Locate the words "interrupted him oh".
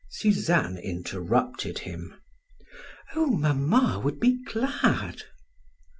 0.79-3.27